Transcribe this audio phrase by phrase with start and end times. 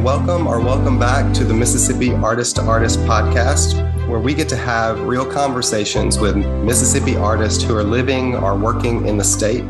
[0.00, 3.74] and welcome or welcome back to the Mississippi Artist to Artist podcast,
[4.08, 9.06] where we get to have real conversations with Mississippi artists who are living or working
[9.06, 9.62] in the state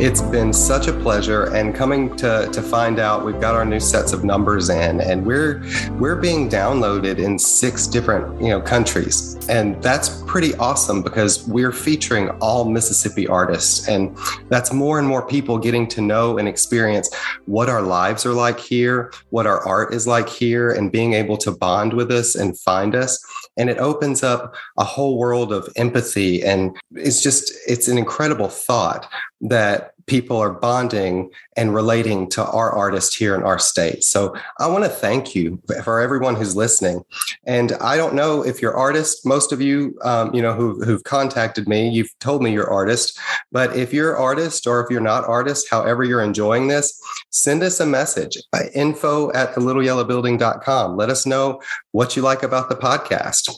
[0.00, 3.78] it's been such a pleasure, and coming to to find out, we've got our new
[3.78, 5.64] sets of numbers in, and we're
[5.98, 11.72] we're being downloaded in six different you know countries, and that's pretty awesome because we're
[11.72, 14.16] featuring all Mississippi artists, and
[14.48, 17.14] that's more and more people getting to know and experience
[17.46, 21.36] what our lives are like here, what our art is like here, and being able
[21.36, 23.24] to bond with us and find us
[23.56, 26.42] and it opens up a whole world of empathy.
[26.42, 29.08] And it's just it's an incredible thought
[29.40, 34.04] that people are bonding and relating to our artists here in our state.
[34.04, 37.04] So I want to thank you for everyone who's listening.
[37.44, 39.26] And I don't know if you're artist.
[39.26, 43.18] Most of you, um, you know, who, who've contacted me, you've told me you're artist.
[43.52, 47.00] But if you're artist or if you're not artist, however you're enjoying this,
[47.30, 48.36] send us a message.
[48.74, 50.96] Info at the thelittleyellowbuilding.com.
[50.96, 51.60] Let us know
[51.92, 53.50] what you like about the podcast.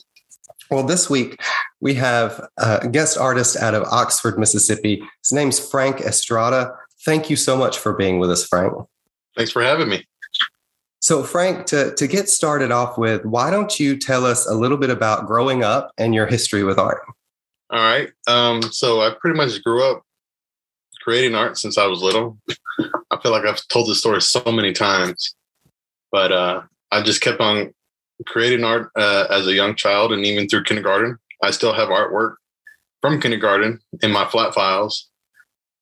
[0.70, 1.41] Well, this week
[1.81, 5.03] we have a guest artist out of Oxford, Mississippi.
[5.23, 6.75] His name's Frank Estrada.
[7.05, 8.73] Thank you so much for being with us, Frank.
[9.36, 10.05] Thanks for having me.
[11.00, 14.77] So, Frank, to, to get started off with, why don't you tell us a little
[14.77, 17.03] bit about growing up and your history with art?
[17.70, 18.11] All right.
[18.27, 20.03] Um, so, I pretty much grew up
[21.03, 22.39] creating art since I was little.
[23.12, 25.36] I feel like I've told this story so many times,
[26.11, 27.73] but uh, I just kept on
[28.25, 31.19] creating art uh, as a young child and even through kindergarten.
[31.42, 32.36] I still have artwork
[33.03, 35.08] from kindergarten in my flat files.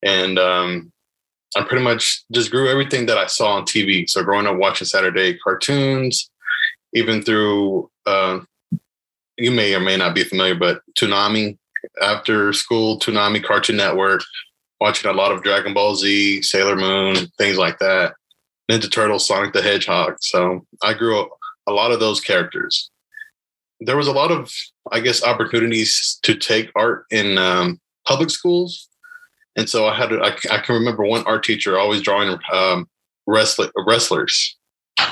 [0.03, 0.93] And um,
[1.57, 4.09] I pretty much just grew everything that I saw on TV.
[4.09, 6.31] So growing up watching Saturday cartoons,
[6.93, 8.41] even through, uh,
[9.39, 11.57] you may or may not be familiar, but Toonami,
[12.03, 14.23] after school, Toonami Cartoon Network,
[14.81, 18.15] watching a lot of Dragon Ball Z, Sailor Moon, things like that.
[18.71, 20.17] Ninja Turtles, Sonic the Hedgehog.
[20.21, 21.31] So I grew up
[21.67, 22.91] a lot of those characters.
[23.81, 24.51] There was a lot of,
[24.93, 28.89] I guess, opportunities to take art in um, public schools,
[29.57, 32.89] and so I had I, I, can remember one art teacher always drawing um,
[33.27, 34.57] wrestler, wrestlers.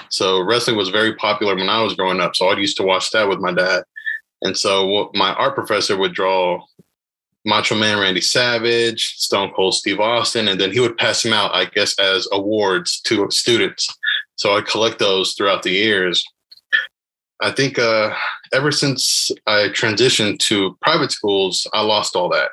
[0.08, 2.36] So wrestling was very popular when I was growing up.
[2.36, 3.84] So I used to watch that with my dad,
[4.42, 6.62] and so my art professor would draw
[7.44, 11.54] Macho Man Randy Savage, Stone Cold Steve Austin, and then he would pass them out,
[11.54, 13.88] I guess, as awards to students.
[14.36, 16.24] So I collect those throughout the years.
[17.42, 18.14] I think uh,
[18.52, 22.50] ever since I transitioned to private schools, I lost all that.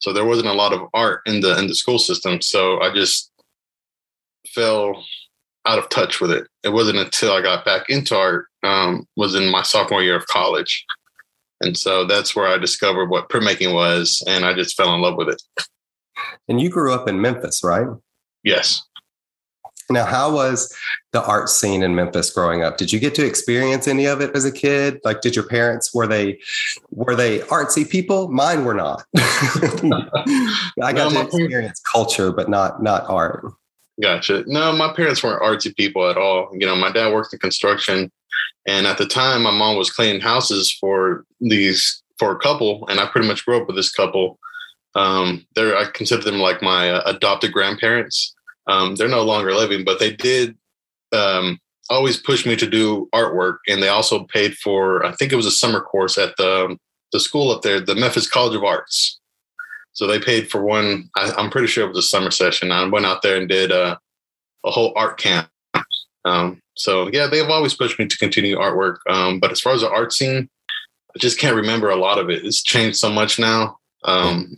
[0.00, 2.40] So there wasn't a lot of art in the in the school system.
[2.40, 3.30] So I just
[4.48, 5.04] fell
[5.66, 6.48] out of touch with it.
[6.64, 10.26] It wasn't until I got back into art um, was in my sophomore year of
[10.26, 10.84] college,
[11.60, 15.16] and so that's where I discovered what printmaking was, and I just fell in love
[15.16, 15.42] with it.
[16.48, 17.86] And you grew up in Memphis, right?
[18.42, 18.82] Yes.
[19.92, 20.74] Now, how was
[21.12, 22.78] the art scene in Memphis growing up?
[22.78, 25.00] Did you get to experience any of it as a kid?
[25.04, 26.38] Like, did your parents were they
[26.90, 28.28] were they artsy people?
[28.28, 29.04] Mine were not.
[29.16, 33.44] I got no, to experience culture, but not not art.
[34.00, 34.44] Gotcha.
[34.46, 36.48] No, my parents weren't artsy people at all.
[36.52, 38.10] You know, my dad worked in construction,
[38.66, 43.00] and at the time, my mom was cleaning houses for these for a couple, and
[43.00, 44.38] I pretty much grew up with this couple.
[44.94, 48.34] Um, they're I consider them like my uh, adopted grandparents
[48.66, 50.56] um, they're no longer living, but they did
[51.12, 51.58] um,
[51.90, 55.46] always push me to do artwork, and they also paid for I think it was
[55.46, 56.76] a summer course at the
[57.12, 59.20] the school up there, the Memphis College of Arts.
[59.92, 61.10] So they paid for one.
[61.16, 62.72] I, am pretty sure it was a summer session.
[62.72, 63.98] I went out there and did a,
[64.64, 65.48] a whole art camp.
[66.24, 68.98] Um, so yeah, they've always pushed me to continue artwork.
[69.08, 70.48] Um, but as far as the art scene,
[71.14, 72.44] I just can't remember a lot of it.
[72.44, 73.76] It's changed so much now.
[74.04, 74.56] Um,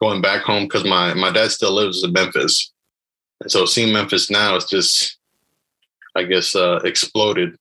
[0.00, 2.72] going back home because my my dad still lives in Memphis,
[3.40, 5.16] and so seeing Memphis now is just,
[6.16, 7.56] I guess, uh, exploded,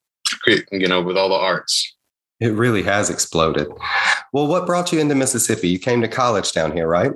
[0.72, 1.94] you know, with all the arts.
[2.40, 3.68] It really has exploded.
[4.32, 5.70] Well, what brought you into Mississippi?
[5.70, 7.12] You came to college down here, right?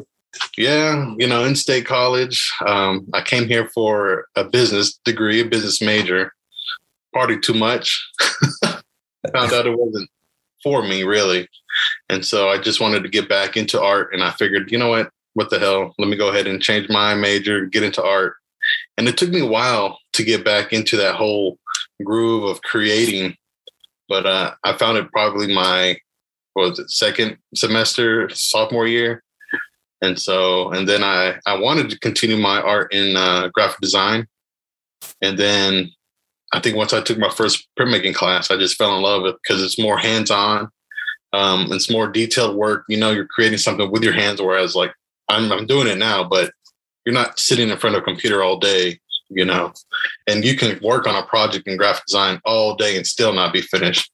[0.57, 2.51] Yeah, you know, in state college.
[2.65, 6.33] Um, I came here for a business degree, a business major.
[7.13, 8.09] Partied too much.
[8.63, 10.09] Found out it wasn't
[10.63, 11.47] for me, really.
[12.09, 14.13] And so I just wanted to get back into art.
[14.13, 15.11] And I figured, you know what?
[15.33, 15.93] What the hell?
[15.97, 18.35] Let me go ahead and change my major, get into art.
[18.97, 21.57] And it took me a while to get back into that whole
[22.03, 23.35] groove of creating.
[24.07, 25.97] But uh, I found it probably my
[26.55, 29.23] was it second semester sophomore year,
[30.01, 34.27] and so and then I I wanted to continue my art in uh, graphic design,
[35.21, 35.91] and then
[36.51, 39.35] I think once I took my first printmaking class, I just fell in love with
[39.41, 40.69] because it's more hands on.
[41.33, 42.83] Um, it's more detailed work.
[42.89, 44.91] You know, you're creating something with your hands, whereas like
[45.29, 46.51] I'm, I'm doing it now, but
[47.05, 48.99] you're not sitting in front of a computer all day
[49.31, 49.71] you know,
[50.27, 53.53] and you can work on a project in graphic design all day and still not
[53.53, 54.11] be finished.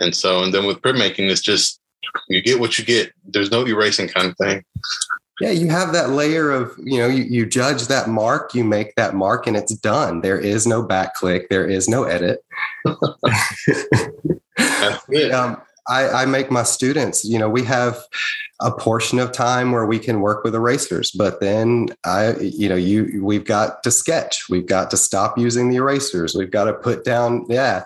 [0.00, 1.80] And so, and then with printmaking, it's just
[2.28, 3.12] you get what you get.
[3.24, 4.64] There's no erasing kind of thing.
[5.40, 8.94] Yeah, you have that layer of, you know, you, you judge that mark, you make
[8.96, 10.20] that mark, and it's done.
[10.20, 12.44] There is no back click, there is no edit.
[15.32, 17.98] um, I, I make my students, you know, we have
[18.60, 22.76] a portion of time where we can work with erasers, but then I, you know,
[22.76, 26.74] you we've got to sketch, we've got to stop using the erasers, we've got to
[26.74, 27.84] put down, yeah.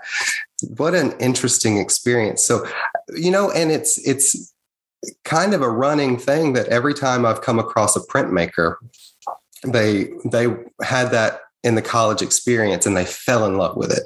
[0.77, 2.45] What an interesting experience.
[2.45, 2.67] So,
[3.17, 4.53] you know, and it's it's
[5.25, 8.77] kind of a running thing that every time I've come across a printmaker,
[9.67, 10.47] they they
[10.83, 14.05] had that in the college experience and they fell in love with it.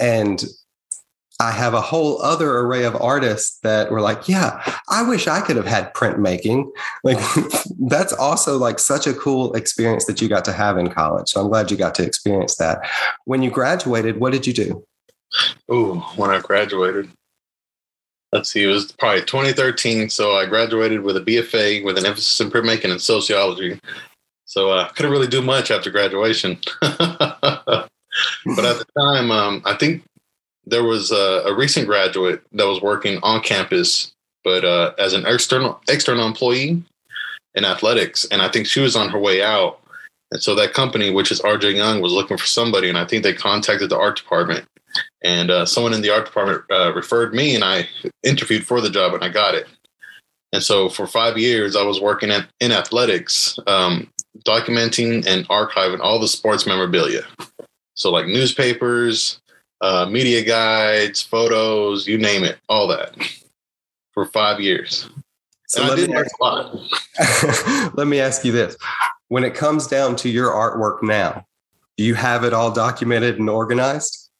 [0.00, 0.44] And
[1.40, 5.40] I have a whole other array of artists that were like, yeah, I wish I
[5.40, 6.70] could have had printmaking.
[7.02, 7.18] Like
[7.80, 11.30] that's also like such a cool experience that you got to have in college.
[11.30, 12.86] So I'm glad you got to experience that.
[13.24, 14.84] When you graduated, what did you do?
[15.68, 17.10] Oh, when I graduated,
[18.32, 20.10] let's see, it was probably 2013.
[20.10, 23.80] So I graduated with a BFA with an emphasis in printmaking and sociology.
[24.44, 26.58] So I uh, couldn't really do much after graduation.
[26.80, 27.88] but
[28.64, 30.04] at the time, um, I think
[30.66, 34.12] there was a, a, recent graduate that was working on campus,
[34.44, 36.82] but uh, as an external external employee
[37.54, 39.80] in athletics, and I think she was on her way out.
[40.30, 43.22] And so that company, which is RJ Young, was looking for somebody, and I think
[43.22, 44.66] they contacted the art department,
[45.22, 47.88] and uh, someone in the art department uh, referred me, and I
[48.22, 49.66] interviewed for the job, and I got it.
[50.52, 54.10] And so for five years, I was working at, in athletics, um,
[54.44, 57.24] documenting and archiving all the sports memorabilia.
[57.94, 59.40] So like newspapers,
[59.82, 63.14] uh, media guides, photos, you name it, all that
[64.12, 65.10] for five years.
[65.66, 68.76] So let me, ask, let me ask you this.
[69.28, 71.46] When it comes down to your artwork now,
[71.96, 74.30] do you have it all documented and organized?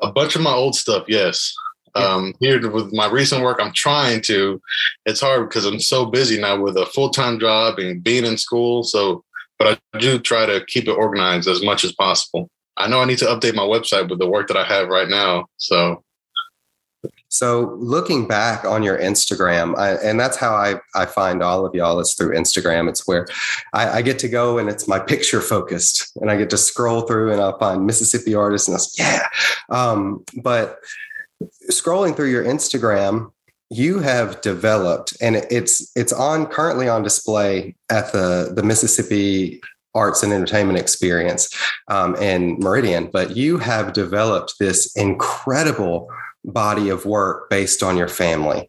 [0.00, 1.54] A bunch of my old stuff, yes.
[1.94, 2.04] Yeah.
[2.04, 4.60] Um, here with my recent work, I'm trying to.
[5.04, 8.38] It's hard because I'm so busy now with a full time job and being in
[8.38, 8.82] school.
[8.82, 9.22] So,
[9.58, 12.48] but I do try to keep it organized as much as possible.
[12.76, 15.08] I know I need to update my website with the work that I have right
[15.08, 15.46] now.
[15.58, 16.02] So,
[17.28, 21.74] so looking back on your Instagram, I, and that's how I, I find all of
[21.74, 22.88] y'all is through Instagram.
[22.88, 23.26] It's where
[23.72, 27.02] I, I, get to go and it's my picture focused, and I get to scroll
[27.02, 29.26] through and I'll find Mississippi artists and I say, yeah.
[29.68, 30.78] Um, but
[31.70, 33.32] scrolling through your Instagram,
[33.70, 39.62] you have developed, and it's it's on currently on display at the the Mississippi
[39.94, 41.54] arts and entertainment experience
[41.88, 46.08] um, in Meridian, but you have developed this incredible
[46.44, 48.68] body of work based on your family.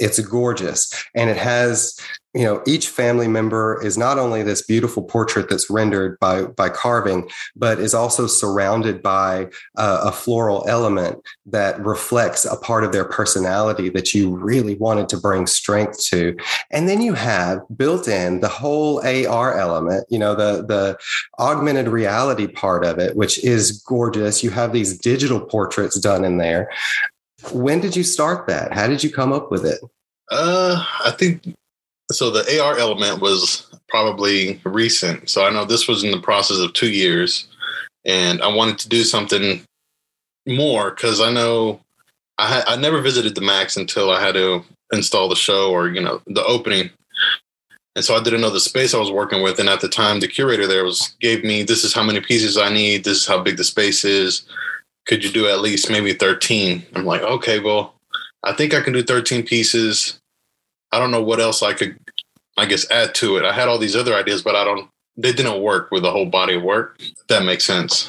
[0.00, 0.92] It's gorgeous.
[1.14, 1.98] And it has
[2.34, 6.68] you know each family member is not only this beautiful portrait that's rendered by by
[6.68, 13.06] carving but is also surrounded by a floral element that reflects a part of their
[13.06, 16.36] personality that you really wanted to bring strength to.
[16.70, 20.98] And then you have built in the whole AR element you know the the
[21.38, 24.44] augmented reality part of it which is gorgeous.
[24.44, 26.70] You have these digital portraits done in there
[27.52, 29.80] when did you start that how did you come up with it
[30.30, 31.54] uh, I think
[32.10, 35.28] so the AR element was probably recent.
[35.28, 37.46] So I know this was in the process of two years,
[38.04, 39.62] and I wanted to do something
[40.46, 41.80] more because I know
[42.38, 46.00] I I never visited the Max until I had to install the show or you
[46.00, 46.90] know the opening,
[47.94, 49.58] and so I didn't know the space I was working with.
[49.58, 52.56] And at the time, the curator there was gave me this is how many pieces
[52.56, 53.04] I need.
[53.04, 54.42] This is how big the space is.
[55.08, 56.86] Could you do at least maybe thirteen?
[56.94, 57.94] I'm like, okay, well,
[58.44, 60.20] I think I can do thirteen pieces
[60.92, 61.98] I don't know what else I could,
[62.56, 63.44] I guess, add to it.
[63.44, 66.26] I had all these other ideas, but I don't, they didn't work with the whole
[66.26, 67.00] body of work.
[67.28, 68.08] that makes sense.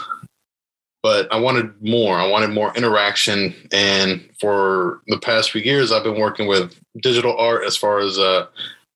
[1.02, 2.18] But I wanted more.
[2.18, 3.56] I wanted more interaction.
[3.72, 8.18] And for the past few years, I've been working with digital art as far as
[8.18, 8.48] uh,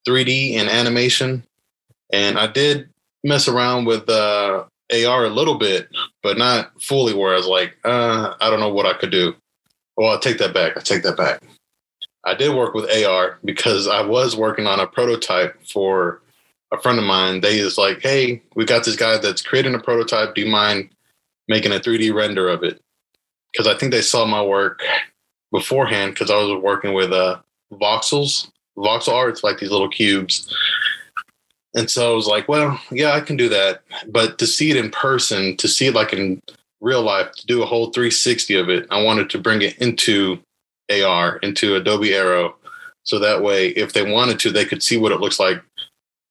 [0.08, 1.44] 3D and animation.
[2.12, 2.90] And I did
[3.24, 5.90] mess around with uh, AR a little bit,
[6.22, 7.14] but not fully.
[7.14, 9.36] Where I was like, uh, I don't know what I could do.
[9.98, 10.78] Well, I take that back.
[10.78, 11.42] I take that back.
[12.26, 16.22] I did work with AR because I was working on a prototype for
[16.72, 17.42] a friend of mine.
[17.42, 20.34] They is like, hey, we got this guy that's creating a prototype.
[20.34, 20.90] Do you mind
[21.48, 22.82] making a 3D render of it?
[23.52, 24.82] Because I think they saw my work
[25.52, 27.40] beforehand because I was working with uh,
[27.74, 30.54] voxels, voxel arts, like these little cubes.
[31.76, 33.82] And so I was like, well, yeah, I can do that.
[34.08, 36.42] But to see it in person, to see it like in
[36.82, 40.40] real life, to do a whole 360 of it, I wanted to bring it into
[40.92, 42.56] AR into Adobe Aero.
[43.04, 45.62] So that way, if they wanted to, they could see what it looks like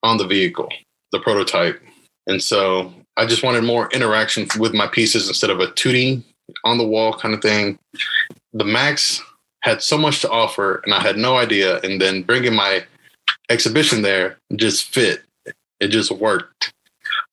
[0.03, 0.69] on the vehicle,
[1.11, 1.81] the prototype.
[2.27, 6.23] And so I just wanted more interaction with my pieces instead of a 2D
[6.65, 7.79] on the wall kind of thing.
[8.53, 9.23] The Max
[9.63, 11.81] had so much to offer, and I had no idea.
[11.81, 12.85] And then bringing my
[13.49, 15.23] exhibition there just fit.
[15.83, 16.73] It just worked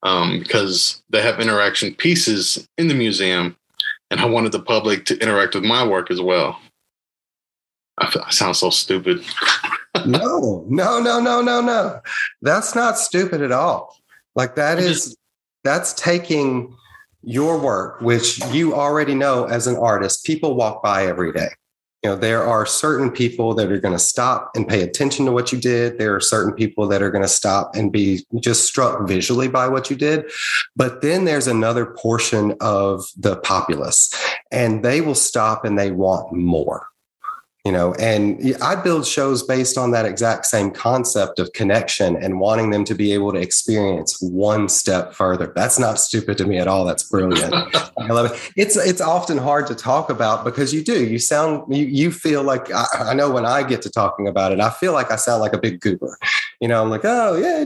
[0.01, 3.55] um, because they have interaction pieces in the museum,
[4.09, 6.59] and I wanted the public to interact with my work as well.
[7.99, 9.23] I, I sound so stupid.
[10.05, 12.01] no, no, no, no, no, no.
[12.41, 13.95] That's not stupid at all.
[14.35, 15.15] Like that is
[15.63, 16.75] that's taking
[17.21, 21.49] your work, which you already know as an artist, people walk by every day.
[22.03, 25.33] You know, there are certain people that are going to stop and pay attention to
[25.33, 25.97] what you did.
[25.97, 29.67] There are certain people that are going to stop and be just struck visually by
[29.67, 30.23] what you did.
[30.77, 34.13] But then there's another portion of the populace,
[34.49, 36.87] and they will stop and they want more
[37.65, 42.39] you know and i build shows based on that exact same concept of connection and
[42.39, 45.51] wanting them to be able to experience one step further.
[45.55, 46.85] That's not stupid to me at all.
[46.85, 47.53] That's brilliant.
[47.97, 48.51] I love it.
[48.55, 51.05] It's it's often hard to talk about because you do.
[51.05, 54.51] You sound you, you feel like I, I know when i get to talking about
[54.51, 56.17] it i feel like i sound like a big goober.
[56.59, 57.63] You know i'm like oh yeah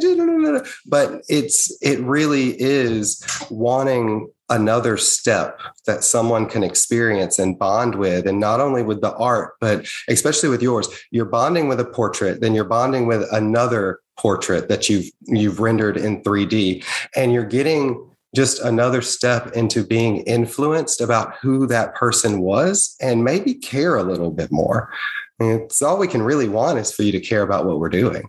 [0.85, 8.27] but it's it really is wanting another step that someone can experience and bond with
[8.27, 10.87] and not only with the art but especially with yours.
[11.11, 15.97] You're bonding with a portrait then you're bonding with another portrait that you've you've rendered
[15.97, 16.83] in 3D
[17.15, 23.23] and you're getting just another step into being influenced about who that person was and
[23.23, 24.91] maybe care a little bit more.
[25.39, 28.27] It's all we can really want is for you to care about what we're doing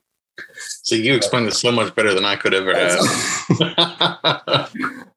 [0.83, 2.99] so you explained this so much better than I could ever have.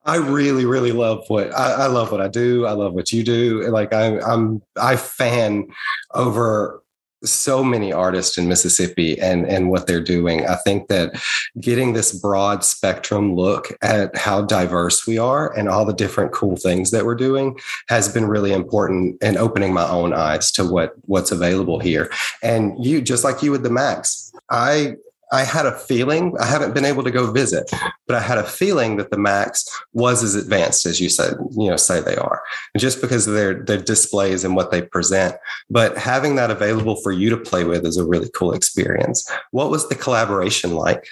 [0.05, 2.65] I really, really love what I, I, love what I do.
[2.65, 3.67] I love what you do.
[3.69, 5.67] Like I, I'm, I fan
[6.13, 6.81] over
[7.24, 10.45] so many artists in Mississippi and and what they're doing.
[10.45, 11.19] I think that
[11.59, 16.55] getting this broad spectrum look at how diverse we are and all the different cool
[16.55, 17.57] things that we're doing
[17.89, 22.12] has been really important in opening my own eyes to what what's available here.
[22.43, 24.95] And you just like you with the Max, I
[25.31, 27.69] I had a feeling, I haven't been able to go visit,
[28.05, 31.69] but I had a feeling that the Max was as advanced as you said, you
[31.69, 32.41] know, say they are,
[32.77, 35.36] just because of their their displays and what they present.
[35.69, 39.29] But having that available for you to play with is a really cool experience.
[39.51, 41.05] What was the collaboration like?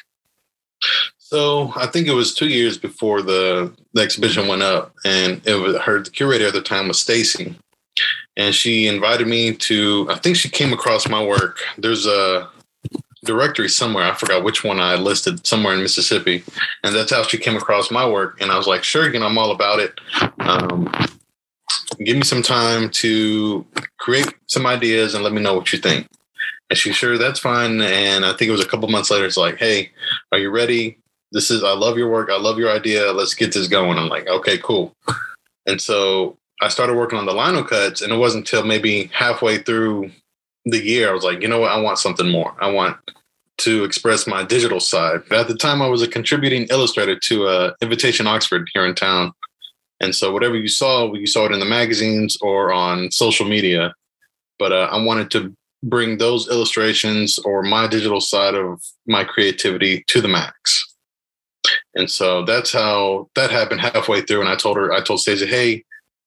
[1.17, 5.55] So I think it was two years before the, the exhibition went up, and it
[5.55, 7.55] was her the curator at the time was Stacy,
[8.37, 10.07] and she invited me to.
[10.09, 11.59] I think she came across my work.
[11.77, 12.49] There's a
[13.25, 14.03] directory somewhere.
[14.03, 16.43] I forgot which one I listed somewhere in Mississippi,
[16.83, 18.39] and that's how she came across my work.
[18.41, 19.99] And I was like, sure, you know, I'm all about it.
[20.39, 20.91] Um,
[22.03, 23.65] give me some time to
[23.99, 26.07] create some ideas and let me know what you think.
[26.69, 27.81] And she, sure, that's fine.
[27.81, 29.25] And I think it was a couple months later.
[29.25, 29.91] It's like, hey,
[30.31, 30.97] are you ready?
[31.31, 32.29] This is, I love your work.
[32.29, 33.11] I love your idea.
[33.11, 33.97] Let's get this going.
[33.97, 34.93] I'm like, okay, cool.
[35.65, 39.57] And so I started working on the lino cuts, and it wasn't until maybe halfway
[39.57, 40.11] through
[40.65, 41.71] the year, I was like, you know what?
[41.71, 42.55] I want something more.
[42.59, 42.97] I want
[43.57, 45.21] to express my digital side.
[45.31, 49.33] At the time, I was a contributing illustrator to uh, Invitation Oxford here in town.
[50.01, 53.93] And so whatever you saw, you saw it in the magazines or on social media.
[54.59, 60.03] But uh, I wanted to bring those illustrations or my digital side of my creativity
[60.07, 60.83] to the max.
[61.95, 64.41] And so that's how that happened halfway through.
[64.41, 65.83] And I told her, I told Stacey, hey,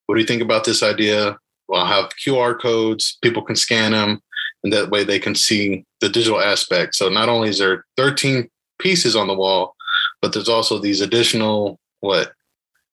[0.06, 1.38] what do you think about this idea?
[1.68, 4.22] Well, I'll have QR codes, people can scan them
[4.64, 6.94] and that way they can see the digital aspect.
[6.94, 8.48] So not only is there 13
[8.78, 9.74] pieces on the wall,
[10.20, 12.32] but there's also these additional what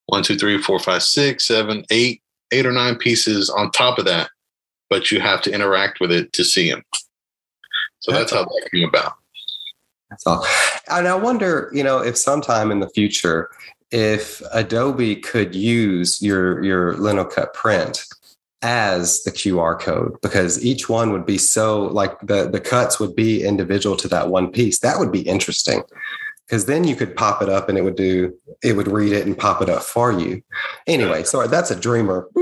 [0.07, 4.05] one, two, three, four, five, six, seven, eight, eight or nine pieces on top of
[4.05, 4.29] that.
[4.89, 6.83] But you have to interact with it to see them.
[7.99, 9.13] So that's, that's how that came about.
[10.09, 10.45] That's all.
[10.89, 13.49] And I wonder, you know, if sometime in the future,
[13.91, 18.05] if Adobe could use your your Linocut print
[18.61, 23.15] as the QR code because each one would be so like the the cuts would
[23.15, 24.79] be individual to that one piece.
[24.79, 25.83] That would be interesting
[26.47, 28.33] because then you could pop it up and it would do
[28.63, 30.41] it would read it and pop it up for you.
[30.87, 32.27] Anyway, so that's a dreamer.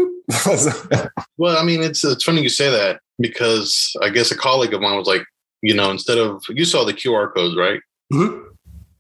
[1.37, 4.81] well, I mean, it's it's funny you say that because I guess a colleague of
[4.81, 5.25] mine was like,
[5.61, 7.81] you know, instead of you saw the QR codes, right?
[8.11, 8.49] Mm-hmm.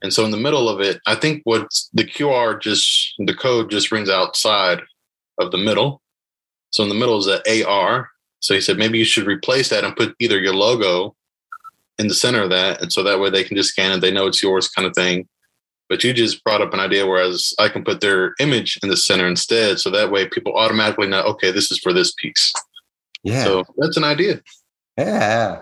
[0.01, 3.71] And so in the middle of it, I think what the QR just the code
[3.71, 4.81] just rings outside
[5.39, 6.01] of the middle
[6.73, 8.09] so in the middle is the AR.
[8.39, 11.15] So he said maybe you should replace that and put either your logo
[11.99, 14.11] in the center of that, and so that way they can just scan it, they
[14.11, 15.27] know it's yours, kind of thing.
[15.87, 18.97] But you just brought up an idea, whereas I can put their image in the
[18.97, 22.51] center instead, so that way people automatically know, okay, this is for this piece.
[23.21, 23.43] Yeah.
[23.43, 24.41] So that's an idea.
[24.97, 25.61] Yeah.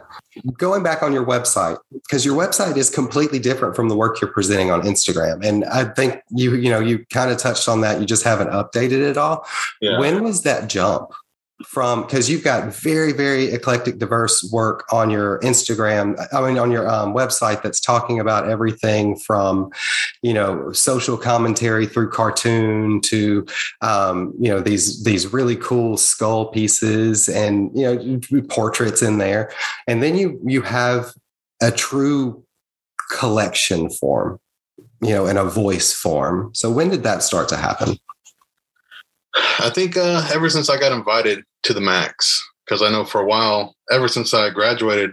[0.57, 4.31] Going back on your website, because your website is completely different from the work you're
[4.31, 5.45] presenting on Instagram.
[5.45, 8.00] And I think you, you know, you kind of touched on that.
[8.00, 9.45] You just haven't updated it all.
[9.79, 10.00] Yeah.
[10.00, 11.11] When was that jump?
[11.68, 16.72] From because you've got very very eclectic diverse work on your instagram i mean on
[16.72, 19.70] your um, website that's talking about everything from
[20.22, 23.46] you know social commentary through cartoon to
[23.82, 29.51] um, you know these these really cool skull pieces and you know portraits in there.
[29.88, 31.13] And then you you have
[31.62, 32.44] a true
[33.12, 34.39] collection form
[35.01, 36.51] you know in a voice form.
[36.53, 37.98] So when did that start to happen?
[39.60, 43.22] I think uh, ever since I got invited to the max, because I know for
[43.22, 45.12] a while, ever since I graduated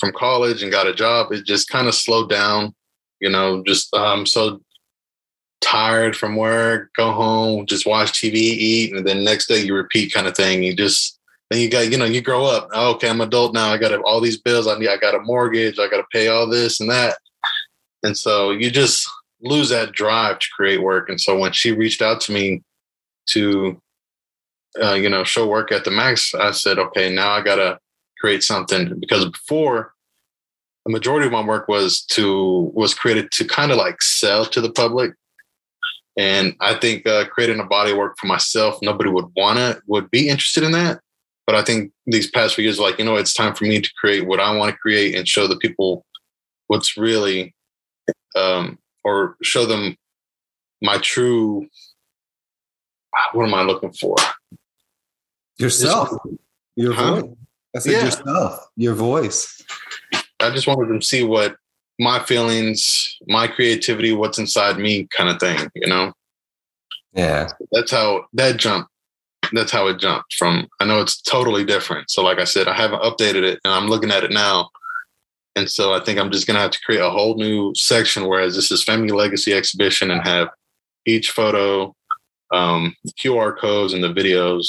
[0.00, 2.74] from college and got a job, it just kind of slowed down.
[3.20, 4.60] You know, just I'm um, so
[5.60, 10.12] tired from work, go home, just watch TV, eat, and then next day you repeat
[10.12, 10.62] kind of thing.
[10.62, 11.18] You just
[11.50, 12.68] then you got you know you grow up.
[12.72, 13.72] Oh, okay, I'm adult now.
[13.72, 14.66] I got all these bills.
[14.66, 14.88] I need.
[14.88, 15.78] I got a mortgage.
[15.78, 17.18] I got to pay all this and that.
[18.02, 19.08] And so you just
[19.40, 21.08] lose that drive to create work.
[21.08, 22.62] And so when she reached out to me
[23.30, 23.80] to
[24.82, 27.78] uh, you know show work at the max i said okay now i gotta
[28.18, 28.98] create something.
[28.98, 29.92] Because before
[30.84, 34.60] the majority of my work was to was created to kind of like sell to
[34.60, 35.12] the public.
[36.16, 40.10] And i think uh, creating a body work for myself nobody would want to would
[40.10, 41.00] be interested in that.
[41.46, 43.90] But i think these past few years like you know it's time for me to
[44.00, 46.04] create what i want to create and show the people
[46.68, 47.54] what's really
[48.34, 49.96] um, or show them
[50.82, 51.66] my true
[53.32, 54.16] what am I looking for?
[55.58, 56.10] Yourself.
[56.76, 57.20] Your huh?
[57.20, 57.36] voice.
[57.74, 58.04] I said yeah.
[58.04, 59.62] yourself, your voice.
[60.40, 61.56] I just wanted them to see what
[61.98, 66.12] my feelings, my creativity, what's inside me kind of thing, you know?
[67.12, 67.48] Yeah.
[67.72, 68.90] That's how that jumped.
[69.52, 70.68] That's how it jumped from.
[70.80, 72.10] I know it's totally different.
[72.10, 74.70] So, like I said, I haven't updated it and I'm looking at it now.
[75.54, 78.26] And so I think I'm just going to have to create a whole new section,
[78.26, 80.48] whereas this is Family Legacy Exhibition and have
[81.06, 81.94] each photo
[82.52, 84.66] um, QR codes and the videos.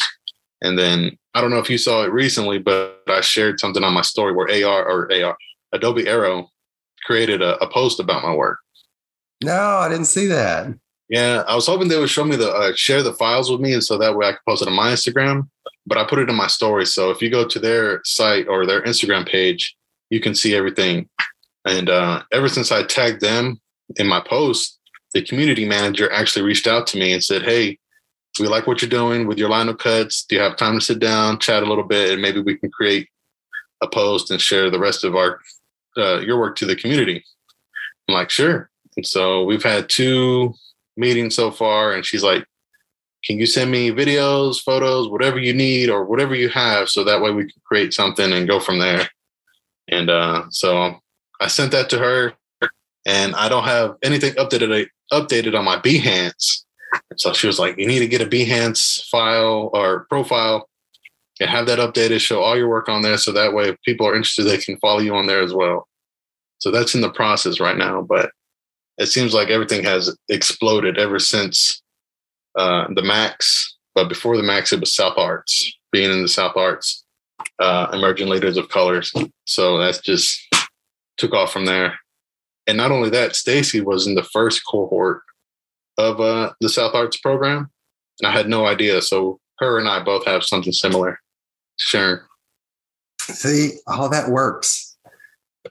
[0.61, 3.93] And then I don't know if you saw it recently, but I shared something on
[3.93, 5.37] my story where AR or AR
[5.71, 6.49] Adobe Aero
[7.05, 8.59] created a, a post about my work.
[9.43, 10.67] No, I didn't see that.
[11.09, 13.73] Yeah, I was hoping they would show me the uh, share the files with me,
[13.73, 15.47] and so that way I could post it on my Instagram.
[15.85, 18.65] But I put it in my story, so if you go to their site or
[18.65, 19.77] their Instagram page,
[20.09, 21.07] you can see everything.
[21.65, 23.61] And uh, ever since I tagged them
[23.95, 24.79] in my post,
[25.13, 27.79] the community manager actually reached out to me and said, Hey,
[28.39, 30.23] we like what you're doing with your lino cuts.
[30.25, 32.71] Do you have time to sit down, chat a little bit, and maybe we can
[32.71, 33.07] create
[33.81, 35.39] a post and share the rest of our
[35.97, 37.23] uh, your work to the community?
[38.07, 38.69] I'm like, sure.
[38.95, 40.53] And so we've had two
[40.95, 42.45] meetings so far, and she's like,
[43.23, 47.21] can you send me videos, photos, whatever you need or whatever you have, so that
[47.21, 49.09] way we can create something and go from there.
[49.89, 50.95] And uh, so
[51.39, 52.33] I sent that to her,
[53.05, 56.63] and I don't have anything updated updated on my Behance.
[57.17, 60.69] So she was like, you need to get a Behance file or profile
[61.39, 63.17] and have that updated, show all your work on there.
[63.17, 65.87] So that way, if people are interested, they can follow you on there as well.
[66.59, 68.01] So that's in the process right now.
[68.01, 68.31] But
[68.97, 71.81] it seems like everything has exploded ever since
[72.57, 73.75] uh, the Max.
[73.93, 77.03] But before the Max, it was South Arts, being in the South Arts,
[77.59, 79.13] uh, Emerging Leaders of Colors.
[79.45, 80.39] So that's just
[81.17, 81.99] took off from there.
[82.67, 85.21] And not only that, Stacy was in the first cohort
[85.97, 87.69] of uh, the South Arts program.
[88.21, 89.01] And I had no idea.
[89.01, 91.19] So her and I both have something similar.
[91.77, 92.27] Sure.
[93.21, 94.97] See how that works.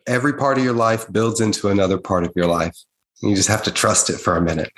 [0.07, 2.77] Every part of your life builds into another part of your life.
[3.23, 4.71] You just have to trust it for a minute.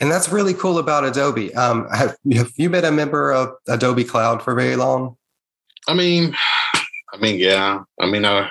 [0.00, 1.54] And that's really cool about Adobe.
[1.54, 5.16] Um, have, have you been a member of Adobe Cloud for very long?
[5.88, 6.36] I mean,
[7.12, 7.82] I mean, yeah.
[8.00, 8.48] I mean, uh,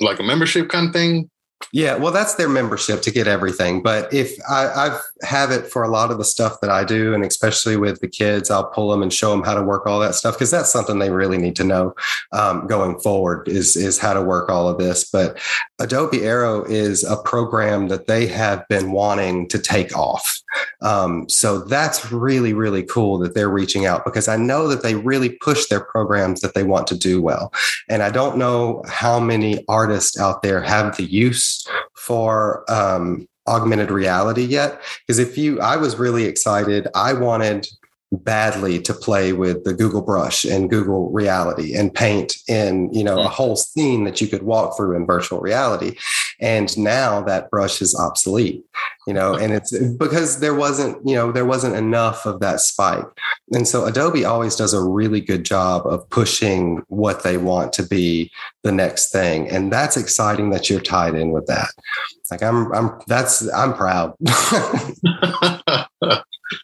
[0.00, 1.28] like a membership kind of thing.
[1.72, 3.82] Yeah, well, that's their membership to get everything.
[3.82, 7.12] But if I I've have it for a lot of the stuff that I do,
[7.12, 9.98] and especially with the kids, I'll pull them and show them how to work all
[10.00, 11.94] that stuff because that's something they really need to know
[12.32, 15.10] um, going forward is is how to work all of this.
[15.10, 15.38] But
[15.78, 20.40] Adobe Aero is a program that they have been wanting to take off.
[20.80, 24.94] Um, so that's really really cool that they're reaching out because I know that they
[24.94, 27.52] really push their programs that they want to do well,
[27.88, 31.47] and I don't know how many artists out there have the use
[31.94, 34.80] for um, augmented reality yet.
[35.06, 36.86] Because if you, I was really excited.
[36.94, 37.66] I wanted
[38.10, 43.20] badly to play with the Google brush and Google reality and paint in, you know,
[43.20, 43.30] a mm.
[43.30, 45.96] whole scene that you could walk through in virtual reality.
[46.40, 48.64] And now that brush is obsolete,
[49.06, 53.04] you know, and it's because there wasn't, you know, there wasn't enough of that spike.
[53.52, 57.82] And so Adobe always does a really good job of pushing what they want to
[57.82, 58.30] be
[58.62, 59.50] the next thing.
[59.50, 61.68] And that's exciting that you're tied in with that.
[62.30, 64.14] Like I'm, I'm, that's, I'm proud.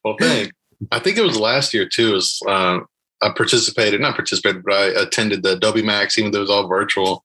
[0.05, 0.53] well, thanks.
[0.93, 2.13] I think it was last year too.
[2.13, 2.81] Was uh,
[3.23, 6.69] I participated, not participated, but I attended the Adobe Max, even though it was all
[6.69, 7.25] virtual.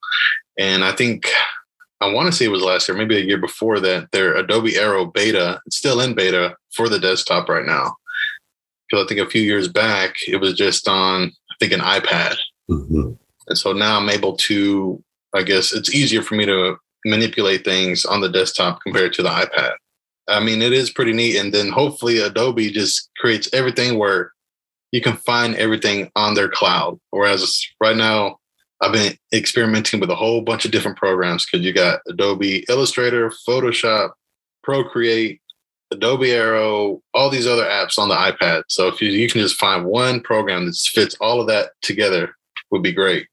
[0.58, 1.28] And I think
[2.02, 4.12] I want to say it was last year, maybe a year before that.
[4.12, 7.96] Their Adobe Aero beta, it's still in beta for the desktop right now.
[8.90, 12.38] Because I think a few years back it was just on, I think, an iPad.
[12.70, 13.12] Mm-hmm.
[13.48, 15.04] And so now I'm able to,
[15.36, 19.30] I guess, it's easier for me to manipulate things on the desktop compared to the
[19.30, 19.74] iPad.
[20.30, 21.38] I mean, it is pretty neat.
[21.38, 24.32] And then hopefully Adobe just creates everything where
[24.92, 27.00] you can find everything on their cloud.
[27.12, 28.38] Whereas right now,
[28.82, 33.32] I've been experimenting with a whole bunch of different programs because you got Adobe Illustrator,
[33.48, 34.12] Photoshop,
[34.64, 35.42] Procreate,
[35.92, 38.64] Adobe Aero, all these other apps on the iPad.
[38.70, 42.36] So if you, you can just find one program that fits all of that together,
[42.72, 43.28] would be great.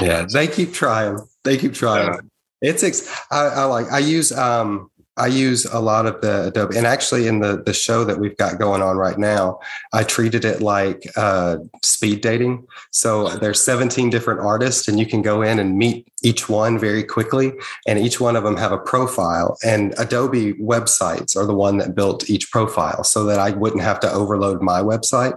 [0.00, 1.18] Yeah, they keep trying.
[1.44, 2.12] They keep trying.
[2.12, 2.20] Yeah.
[2.62, 6.76] It's ex- I, I like I use um I use a lot of the Adobe,
[6.76, 9.60] and actually, in the the show that we've got going on right now,
[9.94, 12.66] I treated it like uh, speed dating.
[12.90, 17.02] So there's 17 different artists, and you can go in and meet each one very
[17.02, 17.52] quickly,
[17.86, 19.56] and each one of them have a profile.
[19.64, 24.00] And Adobe websites are the one that built each profile, so that I wouldn't have
[24.00, 25.34] to overload my website.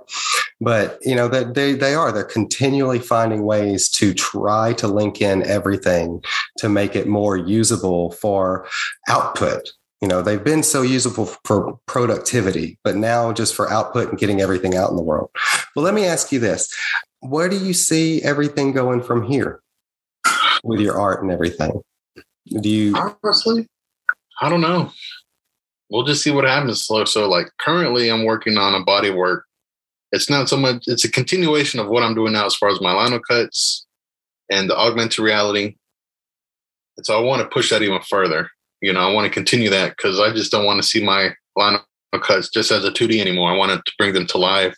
[0.60, 5.22] But you know that they they are they're continually finding ways to try to link
[5.22, 6.22] in everything
[6.58, 8.68] to make it more usable for
[9.08, 9.69] output
[10.02, 14.42] you know they've been so useful for productivity but now just for output and getting
[14.42, 15.30] everything out in the world.
[15.76, 16.74] Well let me ask you this.
[17.20, 19.62] Where do you see everything going from here
[20.64, 21.82] with your art and everything?
[22.48, 23.68] Do you honestly
[24.42, 24.92] i don't know.
[25.90, 26.86] We'll just see what happens.
[26.86, 29.46] So, so like currently i'm working on a body work.
[30.12, 32.82] It's not so much it's a continuation of what i'm doing now as far as
[32.82, 33.86] my lino cuts
[34.50, 35.76] and the augmented reality.
[36.96, 38.50] And so i want to push that even further
[38.82, 41.32] you know, I want to continue that because I just don't want to see my
[41.56, 41.80] line
[42.22, 43.52] cuts just as a 2D anymore.
[43.52, 44.76] I wanted to bring them to life.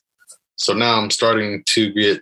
[0.56, 2.22] So now I'm starting to get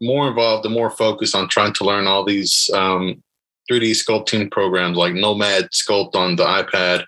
[0.00, 3.22] more involved and more focused on trying to learn all these um,
[3.70, 7.04] 3D sculpting programs like Nomad Sculpt on the iPad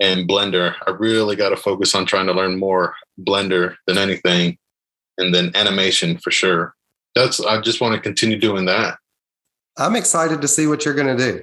[0.00, 0.74] and Blender.
[0.86, 4.58] I really got to focus on trying to learn more Blender than anything,
[5.18, 6.74] and then animation for sure.
[7.14, 8.98] That's I just want to continue doing that.
[9.78, 11.42] I'm excited to see what you're going to do.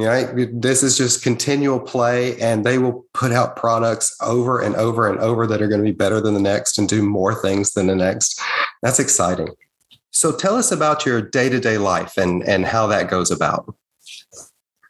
[0.00, 0.28] Right?
[0.52, 5.18] This is just continual play, and they will put out products over and over and
[5.18, 7.88] over that are going to be better than the next and do more things than
[7.88, 8.40] the next.
[8.80, 9.48] That's exciting.
[10.12, 13.74] So tell us about your day-to-day life and, and how that goes about.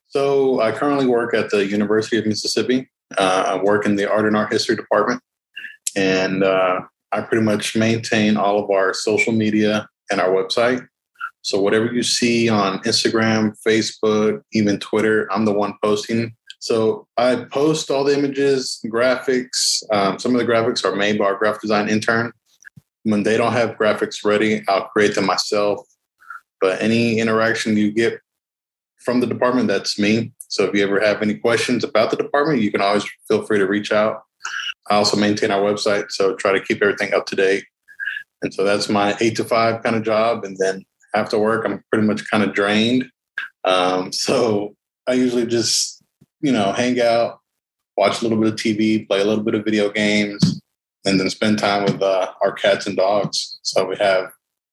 [0.09, 2.91] So I currently work at the University of Mississippi.
[3.17, 5.23] Uh, I work in the art and art history department,
[5.97, 6.81] and uh,
[7.13, 10.87] I pretty much maintain all of our social media and our website.
[11.43, 16.35] So whatever you see on Instagram, Facebook, even Twitter, I'm the one posting.
[16.61, 19.83] So I post all the images, graphics.
[19.93, 22.33] Um, some of the graphics are made by our graphic design intern.
[23.05, 25.87] When they don't have graphics ready, I'll create them myself.
[26.61, 28.21] But any interaction you get
[28.99, 30.33] from the department, that's me.
[30.49, 33.59] So if you ever have any questions about the department, you can always feel free
[33.59, 34.23] to reach out.
[34.91, 37.65] I also maintain our website, so try to keep everything up to date.
[38.43, 40.45] And so that's my eight to five kind of job.
[40.45, 43.11] And then after work, I'm pretty much kind of drained.
[43.65, 44.75] Um, so
[45.07, 46.03] I usually just,
[46.41, 47.41] you know, hang out,
[47.97, 50.61] watch a little bit of TV, play a little bit of video games,
[51.05, 53.59] and then spend time with uh, our cats and dogs.
[53.63, 54.31] So we have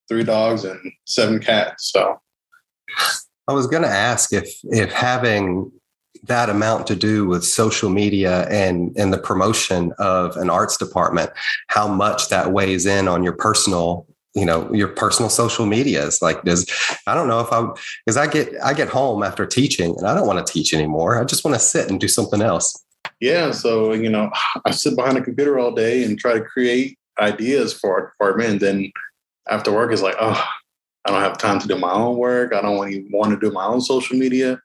[0.07, 1.91] three dogs and seven cats.
[1.91, 2.19] So
[3.47, 5.71] I was going to ask if if having
[6.23, 11.31] that amount to do with social media and and the promotion of an arts department,
[11.67, 16.43] how much that weighs in on your personal you know your personal social medias like
[16.43, 16.69] does
[17.07, 17.73] i don't know if i'm
[18.05, 21.19] because i get i get home after teaching and i don't want to teach anymore.
[21.19, 22.83] I just want to sit and do something else.
[23.21, 24.29] Yeah so you know
[24.65, 28.49] i sit behind a computer all day and try to create ideas for our department
[28.49, 28.91] and then
[29.49, 30.43] after work is like oh
[31.05, 32.53] i don't have time to do my own work.
[32.53, 34.59] I don't even want to do my own social media.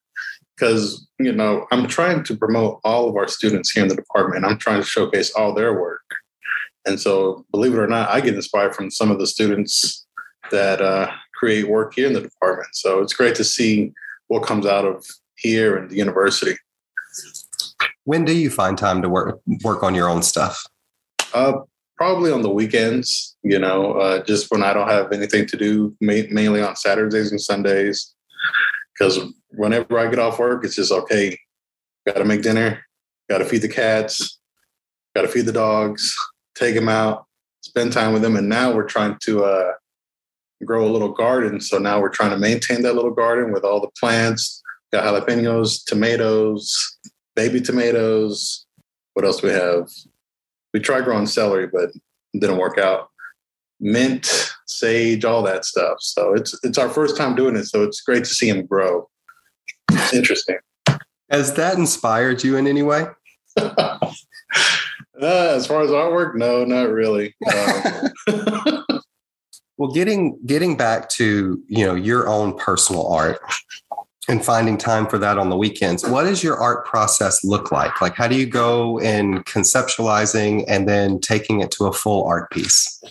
[0.57, 4.45] Because you know i'm trying to promote all of our students here in the department.
[4.45, 6.03] I'm trying to showcase all their work
[6.87, 10.07] and so, believe it or not, I get inspired from some of the students
[10.51, 12.69] that uh, create work here in the department.
[12.75, 13.93] So it's great to see
[14.29, 15.05] what comes out of
[15.37, 16.57] here and the university.
[18.05, 20.65] When do you find time to work work on your own stuff?
[21.35, 21.53] Uh,
[21.97, 25.95] probably on the weekends, you know, uh, just when I don't have anything to do,
[26.01, 28.15] ma- mainly on Saturdays and Sundays.
[28.95, 29.19] Because
[29.51, 31.39] whenever I get off work, it's just okay,
[32.07, 32.85] got to make dinner,
[33.29, 34.39] got to feed the cats,
[35.15, 36.15] got to feed the dogs,
[36.61, 37.27] take them out,
[37.63, 38.37] spend time with them.
[38.37, 39.73] And now we're trying to uh,
[40.65, 41.61] grow a little garden.
[41.61, 45.85] So now we're trying to maintain that little garden with all the plants, got jalapenos,
[45.85, 46.99] tomatoes,
[47.35, 48.67] baby tomatoes.
[49.15, 49.89] What else we have?
[50.73, 51.91] We tried growing celery, but
[52.35, 53.09] it didn't work out.
[53.81, 55.97] Mint, sage, all that stuff.
[56.01, 57.65] So it's it's our first time doing it.
[57.65, 59.09] So it's great to see him grow.
[59.91, 60.59] It's interesting.
[61.31, 63.07] Has that inspired you in any way?
[65.23, 67.35] uh, as far as artwork, no, not really.
[67.47, 68.13] Um,
[69.77, 73.41] well, getting getting back to you know your own personal art,
[74.31, 76.07] and finding time for that on the weekends.
[76.07, 78.01] What does your art process look like?
[78.01, 82.51] Like, how do you go in conceptualizing and then taking it to a full art
[82.51, 83.03] piece?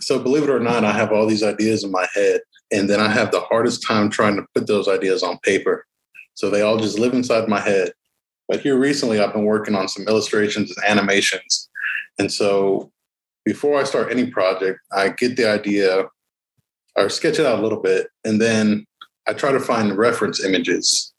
[0.00, 2.40] So, believe it or not, I have all these ideas in my head,
[2.72, 5.86] and then I have the hardest time trying to put those ideas on paper.
[6.34, 7.92] So, they all just live inside my head.
[8.48, 11.68] But here recently, I've been working on some illustrations and animations.
[12.18, 12.90] And so,
[13.44, 16.06] before I start any project, I get the idea
[16.96, 18.86] or sketch it out a little bit, and then
[19.26, 21.12] I try to find reference images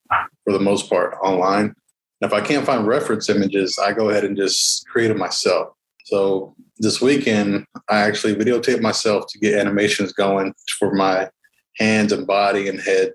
[0.43, 1.73] for the most part online.
[2.21, 5.69] And if I can't find reference images, I go ahead and just create it myself.
[6.05, 11.29] So this weekend, I actually videotaped myself to get animations going for my
[11.77, 13.13] hands and body and head.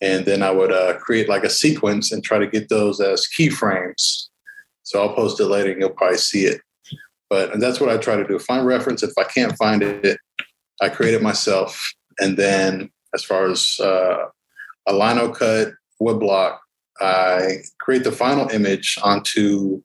[0.00, 3.26] And then I would uh, create like a sequence and try to get those as
[3.38, 4.28] keyframes.
[4.82, 6.60] So I'll post it later and you'll probably see it.
[7.28, 9.02] But that's what I try to do find reference.
[9.02, 10.18] If I can't find it,
[10.80, 11.92] I create it myself.
[12.18, 14.24] And then as far as uh,
[14.86, 16.60] a lino cut wood block.
[17.00, 19.82] I create the final image onto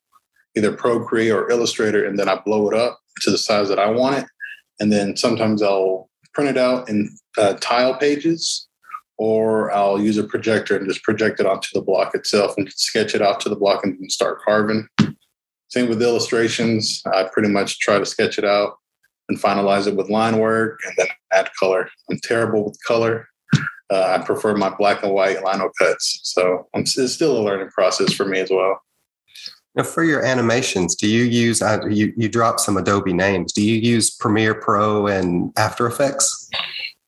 [0.58, 3.90] either Procreate or Illustrator, and then I blow it up to the size that I
[3.90, 4.26] want it.
[4.80, 8.68] And then sometimes I'll print it out in uh, tile pages,
[9.18, 13.16] or I'll use a projector and just project it onto the block itself and sketch
[13.16, 14.88] it out to the block and start carving.
[15.70, 17.02] Same with illustrations.
[17.12, 18.78] I pretty much try to sketch it out
[19.30, 21.90] and finalize it with line work and then add color.
[22.10, 23.28] I'm terrible with color.
[23.92, 26.20] Uh, I prefer my black and white lino cuts.
[26.24, 28.82] So it's still a learning process for me as well.
[29.76, 33.52] Now, for your animations, do you use, uh, you, you drop some Adobe names.
[33.52, 36.50] Do you use Premiere Pro and After Effects?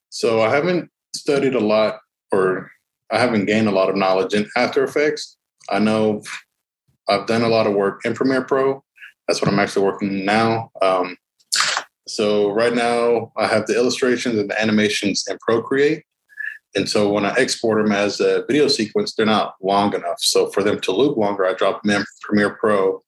[0.10, 2.00] So I haven't studied a lot
[2.32, 2.72] or
[3.12, 5.38] I haven't gained a lot of knowledge in After Effects.
[5.70, 6.22] I know
[7.08, 8.84] I've done a lot of work in Premiere Pro.
[9.28, 10.72] That's what I'm actually working now.
[10.82, 11.18] Um,
[12.08, 16.04] so right now I have the illustrations and the animations in Procreate.
[16.76, 20.20] And so when I export them as a video sequence, they're not long enough.
[20.20, 23.02] So for them to loop longer, I drop them in Premiere Pro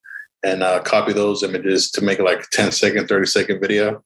[0.43, 4.04] and uh, copy those images to make like a 10 second, 30 second video.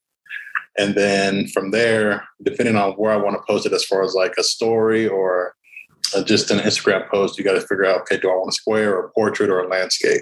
[0.77, 4.13] And then from there, depending on where I want to post it, as far as
[4.13, 5.55] like a story or
[6.15, 8.53] uh, just an Instagram post, you got to figure out, okay, do I want a
[8.53, 10.21] square or a portrait or a landscape?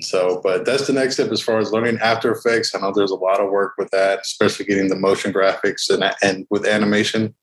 [0.00, 2.74] So, but that's the next step as far as learning After Effects.
[2.74, 6.04] I know there's a lot of work with that, especially getting the motion graphics and,
[6.22, 7.34] and with animation.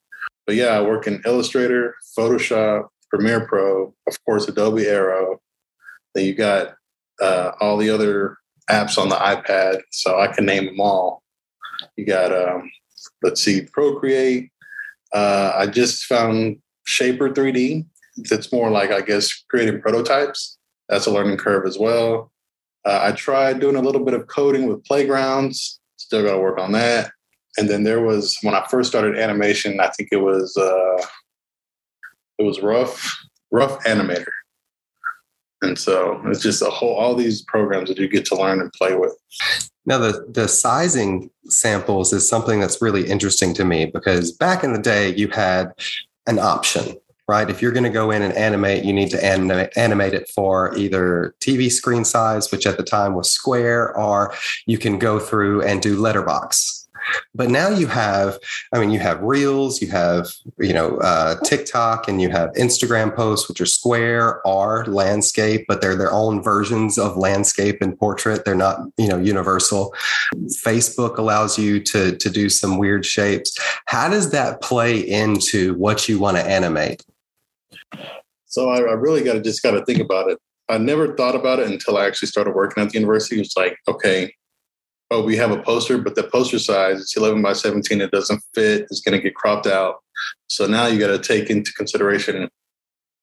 [0.45, 5.39] But yeah, I work in Illustrator, Photoshop, Premiere Pro, of course, Adobe Aero.
[6.15, 6.75] Then you got
[7.21, 8.37] uh, all the other
[8.69, 11.21] apps on the iPad, so I can name them all.
[11.95, 12.69] You got, um,
[13.23, 14.49] let's see, Procreate.
[15.13, 17.85] Uh, I just found Shapr3D.
[18.29, 20.57] That's more like, I guess, creating prototypes.
[20.89, 22.31] That's a learning curve as well.
[22.85, 25.79] Uh, I tried doing a little bit of coding with playgrounds.
[25.97, 27.11] Still got to work on that.
[27.57, 29.79] And then there was when I first started animation.
[29.79, 31.05] I think it was uh,
[32.37, 33.17] it was rough
[33.53, 34.25] RoughAnimator.
[35.63, 38.71] And so it's just a whole all these programs that you get to learn and
[38.73, 39.15] play with.
[39.87, 44.73] Now the the sizing samples is something that's really interesting to me because back in
[44.73, 45.73] the day you had
[46.27, 46.97] an option
[47.27, 47.49] right?
[47.49, 50.75] If you're going to go in and animate, you need to animate, animate it for
[50.77, 54.33] either TV screen size, which at the time was square, or
[54.65, 56.86] you can go through and do letterbox.
[57.33, 58.37] But now you have,
[58.73, 60.27] I mean, you have Reels, you have,
[60.59, 65.81] you know, uh, TikTok, and you have Instagram posts, which are square are landscape, but
[65.81, 68.45] they're their own versions of landscape and portrait.
[68.45, 69.93] They're not, you know, universal.
[70.65, 73.57] Facebook allows you to to do some weird shapes.
[73.85, 77.03] How does that play into what you want to animate?
[78.45, 80.39] So I, I really got to just got to think about it.
[80.69, 83.39] I never thought about it until I actually started working at the university.
[83.39, 84.33] It's like, okay,
[85.11, 88.01] oh, we have a poster, but the poster size it's 11 by 17.
[88.01, 88.81] It doesn't fit.
[88.89, 89.97] It's going to get cropped out.
[90.49, 92.49] So now you got to take into consideration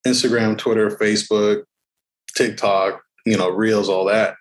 [0.06, 1.64] Instagram, Twitter, Facebook,
[2.36, 4.36] TikTok, you know, Reels, all that.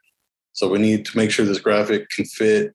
[0.53, 2.73] So we need to make sure this graphic can fit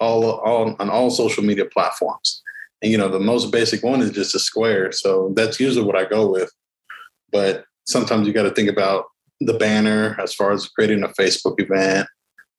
[0.00, 2.42] all, all on all social media platforms.
[2.82, 4.90] And you know, the most basic one is just a square.
[4.92, 6.50] So that's usually what I go with.
[7.30, 9.04] But sometimes you got to think about
[9.40, 12.08] the banner as far as creating a Facebook event,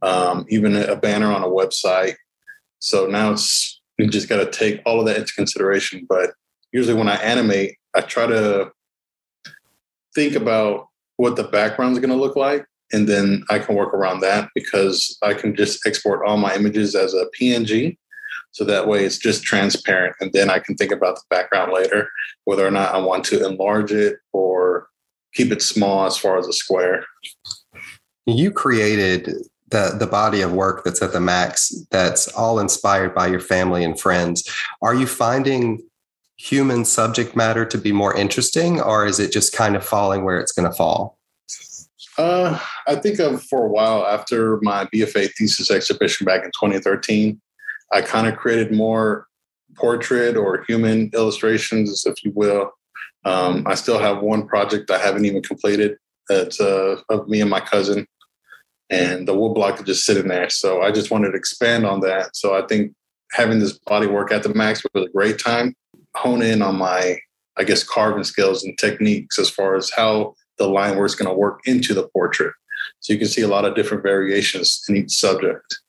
[0.01, 2.15] um, even a banner on a website.
[2.79, 6.05] So now it's you just got to take all of that into consideration.
[6.09, 6.31] But
[6.71, 8.71] usually when I animate, I try to
[10.15, 10.87] think about
[11.17, 14.49] what the background is going to look like and then I can work around that
[14.53, 17.97] because I can just export all my images as a PNG.
[18.51, 20.15] So that way it's just transparent.
[20.19, 22.09] And then I can think about the background later,
[22.45, 24.87] whether or not I want to enlarge it or
[25.33, 27.05] keep it small as far as a square.
[28.25, 29.29] You created
[29.71, 33.83] the, the body of work that's at the max that's all inspired by your family
[33.83, 34.49] and friends.
[34.81, 35.81] Are you finding
[36.37, 40.39] human subject matter to be more interesting or is it just kind of falling where
[40.39, 41.17] it's going to fall?
[42.17, 47.39] Uh, I think of for a while after my BFA thesis exhibition back in 2013,
[47.93, 49.27] I kind of created more
[49.75, 52.71] portrait or human illustrations, if you will.
[53.23, 55.97] Um, I still have one project I haven't even completed.
[56.29, 58.07] It's uh, of me and my cousin,
[58.91, 60.49] and the wood block is just sitting there.
[60.49, 62.35] So I just wanted to expand on that.
[62.35, 62.93] So I think
[63.31, 65.73] having this body work at the max was a great time.
[66.15, 67.17] Hone in on my,
[67.57, 71.29] I guess, carving skills and techniques as far as how the line work is going
[71.29, 72.53] to work into the portrait.
[72.99, 75.79] So you can see a lot of different variations in each subject.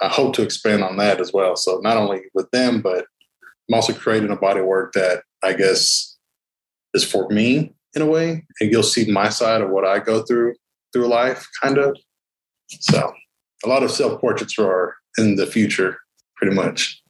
[0.00, 1.54] I hope to expand on that as well.
[1.54, 3.04] So not only with them, but
[3.68, 6.16] I'm also creating a body work that I guess
[6.94, 10.22] is for me in a way, and you'll see my side of what I go
[10.22, 10.54] through
[10.92, 11.96] through life, kind of.
[12.80, 13.12] So
[13.64, 15.98] a lot of self portraits are in the future,
[16.36, 17.02] pretty much.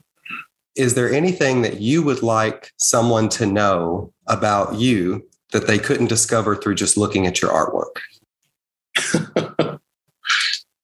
[0.77, 6.07] Is there anything that you would like someone to know about you that they couldn't
[6.07, 7.99] discover through just looking at your artwork?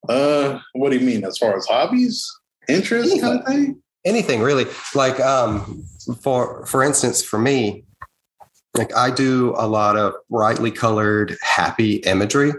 [0.08, 1.24] uh, what do you mean?
[1.24, 2.30] As far as hobbies,
[2.68, 3.82] interests, anything, kind of thing?
[4.04, 4.66] Anything really.
[4.94, 5.84] Like, um,
[6.22, 7.84] for for instance, for me,
[8.78, 12.52] like I do a lot of brightly colored, happy imagery.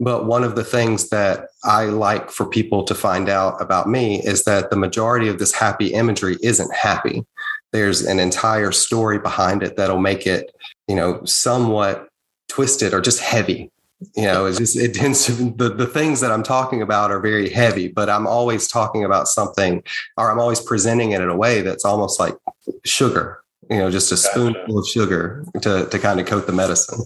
[0.00, 4.22] But one of the things that I like for people to find out about me
[4.22, 7.26] is that the majority of this happy imagery isn't happy.
[7.72, 10.54] There's an entire story behind it that'll make it
[10.88, 12.08] you know, somewhat
[12.48, 13.70] twisted or just heavy.
[14.14, 17.20] You know, it's just it tends to the, the things that I'm talking about are
[17.20, 19.82] very heavy, but I'm always talking about something
[20.18, 22.36] or I'm always presenting it in a way that's almost like
[22.84, 24.28] sugar, you know, just a gotcha.
[24.28, 27.04] spoonful of sugar to to kind of coat the medicine.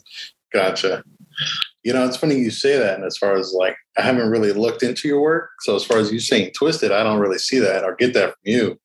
[0.53, 1.03] Gotcha.
[1.85, 2.97] You know, it's funny you say that.
[2.97, 5.51] And as far as like, I haven't really looked into your work.
[5.61, 8.31] So as far as you saying twisted, I don't really see that or get that
[8.31, 8.81] from you.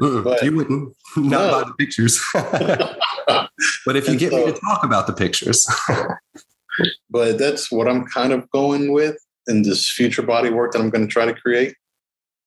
[0.00, 1.64] Mm, but, you wouldn't, not no.
[1.64, 2.20] the pictures.
[2.34, 5.68] but if you and get so, me to talk about the pictures.
[7.10, 10.90] but that's what I'm kind of going with in this future body work that I'm
[10.90, 11.74] going to try to create.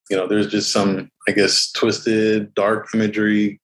[0.10, 3.61] You know, there's just some, I guess, twisted, dark imagery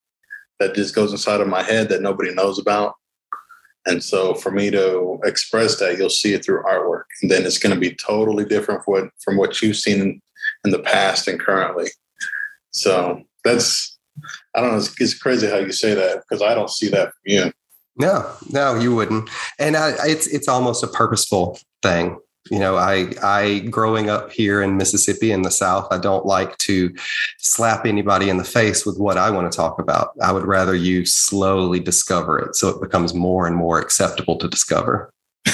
[0.59, 2.95] that just goes inside of my head that nobody knows about.
[3.85, 7.03] And so for me to express that, you'll see it through artwork.
[7.21, 10.21] And then it's going to be totally different from what, from what you've seen
[10.65, 11.87] in the past and currently.
[12.71, 13.97] So that's
[14.55, 14.77] I don't know.
[14.77, 17.51] It's, it's, crazy how you say that because I don't see that from you.
[17.99, 19.29] No, no, you wouldn't.
[19.59, 22.19] And I, it's it's almost a purposeful thing.
[22.51, 26.57] You know, I I growing up here in Mississippi in the South, I don't like
[26.59, 26.93] to
[27.37, 30.11] slap anybody in the face with what I want to talk about.
[30.21, 34.47] I would rather you slowly discover it so it becomes more and more acceptable to
[34.47, 35.11] discover.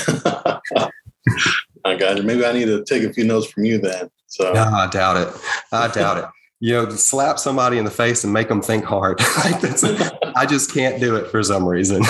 [1.86, 2.24] I got you.
[2.24, 4.10] Maybe I need to take a few notes from you then.
[4.28, 5.34] So no, I doubt it.
[5.72, 6.26] I doubt it
[6.64, 9.18] you know, slap somebody in the face and make them think hard.
[9.22, 12.04] I just can't do it for some reason.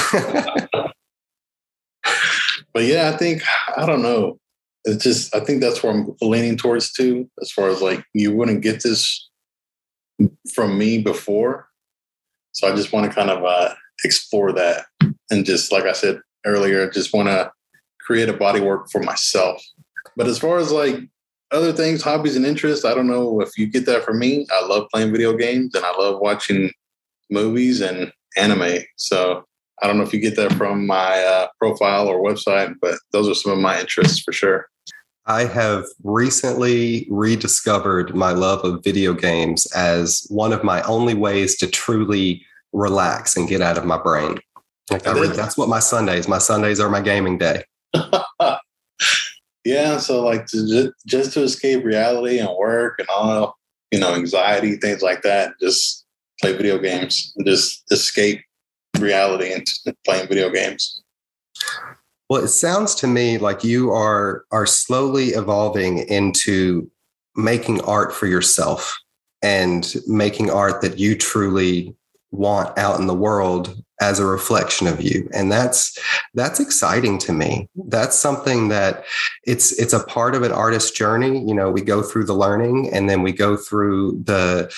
[2.72, 3.42] but yeah, I think
[3.76, 4.38] I don't know.
[4.86, 8.36] It's just I think that's where I'm leaning towards too, as far as like you
[8.36, 9.30] wouldn't get this
[10.54, 11.68] from me before.
[12.52, 14.86] So I just want to kind of uh, explore that
[15.30, 17.52] and just like I said earlier, just want to
[18.02, 19.64] create a body work for myself.
[20.16, 20.98] But as far as like
[21.52, 24.46] other things, hobbies and interests, I don't know if you get that from me.
[24.52, 26.72] I love playing video games and I love watching
[27.30, 28.84] movies and anime.
[28.98, 29.46] So
[29.84, 33.28] I don't know if you get that from my uh, profile or website, but those
[33.28, 34.68] are some of my interests for sure.
[35.26, 41.58] I have recently rediscovered my love of video games as one of my only ways
[41.58, 44.40] to truly relax and get out of my brain.
[44.90, 46.30] Like I that's what my Sundays.
[46.30, 47.64] My Sundays are my gaming day.
[49.66, 53.58] yeah, so like to just, just to escape reality and work and all,
[53.92, 56.06] you know, anxiety, things like that, just
[56.42, 58.42] play video games and just escape
[59.00, 59.66] reality and
[60.06, 61.02] playing video games.
[62.30, 66.90] Well, it sounds to me like you are are slowly evolving into
[67.36, 68.98] making art for yourself
[69.42, 71.96] and making art that you truly
[72.32, 75.30] want out in the world as a reflection of you.
[75.34, 75.98] And that's
[76.34, 77.70] that's exciting to me.
[77.76, 79.06] That's something that
[79.46, 81.46] it's it's a part of an artist's journey.
[81.48, 84.74] You know we go through the learning and then we go through the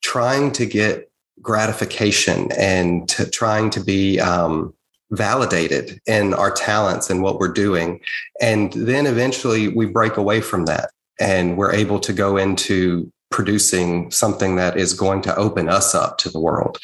[0.00, 1.10] trying to get
[1.42, 4.72] gratification and to trying to be um,
[5.10, 8.00] validated in our talents and what we're doing
[8.40, 14.08] and then eventually we break away from that and we're able to go into producing
[14.12, 16.78] something that is going to open us up to the world.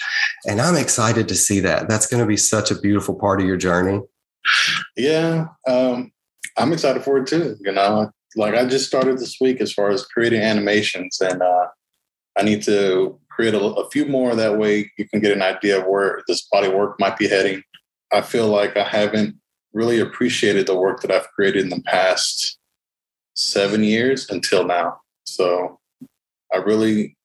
[0.48, 1.88] And I'm excited to see that.
[1.88, 4.01] That's going to be such a beautiful part of your journey.
[4.96, 5.46] Yeah.
[5.68, 6.11] Um,
[6.57, 7.57] I'm excited for it too.
[7.61, 11.66] You know, like I just started this week as far as creating animations, and uh,
[12.36, 14.34] I need to create a, a few more.
[14.34, 17.62] That way, you can get an idea of where this body work might be heading.
[18.12, 19.34] I feel like I haven't
[19.72, 22.59] really appreciated the work that I've created in the past
[23.34, 25.01] seven years until now.
[25.24, 25.78] So
[26.53, 27.16] I really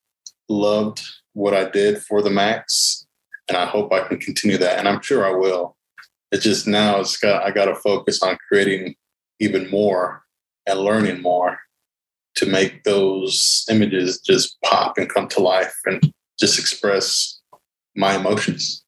[0.47, 1.01] loved
[1.33, 3.05] what I did for the Max,
[3.49, 4.79] and I hope I can continue that.
[4.79, 5.75] And I'm sure I will.
[6.31, 8.95] It's just now it's got I got to focus on creating
[9.41, 10.23] even more
[10.65, 11.59] and learning more
[12.35, 17.39] to make those images just pop and come to life and just express
[17.95, 18.83] my emotions.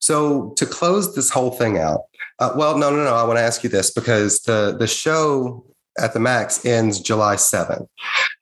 [0.00, 2.02] So to close this whole thing out,
[2.38, 3.14] uh, well, no, no, no.
[3.14, 5.64] I want to ask you this because the the show
[5.98, 7.88] at the Max ends July seventh.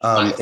[0.01, 0.33] Um,